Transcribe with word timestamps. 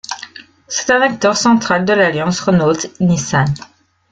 C’est 0.67 0.89
un 0.89 0.99
acteur 1.01 1.37
central 1.37 1.85
de 1.85 1.93
l’alliance 1.93 2.39
Renault-Nissan. 2.39 3.45